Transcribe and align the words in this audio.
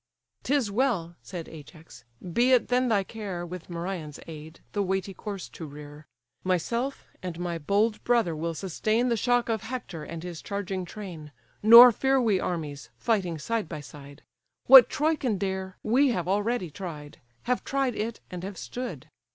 "'Tis 0.41 0.71
well 0.71 1.15
(said 1.21 1.47
Ajax), 1.47 2.03
be 2.33 2.53
it 2.53 2.69
then 2.69 2.87
thy 2.87 3.03
care, 3.03 3.45
With 3.45 3.69
Merion's 3.69 4.19
aid, 4.25 4.59
the 4.71 4.81
weighty 4.81 5.13
corse 5.13 5.47
to 5.49 5.67
rear; 5.67 6.07
Myself, 6.43 7.05
and 7.21 7.37
my 7.37 7.59
bold 7.59 8.03
brother 8.03 8.35
will 8.35 8.55
sustain 8.55 9.09
The 9.09 9.15
shock 9.15 9.47
of 9.47 9.61
Hector 9.61 10.03
and 10.03 10.23
his 10.23 10.41
charging 10.41 10.85
train: 10.85 11.31
Nor 11.61 11.91
fear 11.91 12.19
we 12.19 12.39
armies, 12.39 12.89
fighting 12.97 13.37
side 13.37 13.69
by 13.69 13.81
side; 13.81 14.23
What 14.65 14.89
Troy 14.89 15.15
can 15.15 15.37
dare, 15.37 15.77
we 15.83 16.09
have 16.09 16.27
already 16.27 16.71
tried, 16.71 17.19
Have 17.43 17.63
tried 17.63 17.93
it, 17.93 18.21
and 18.31 18.43
have 18.43 18.57
stood." 18.57 19.07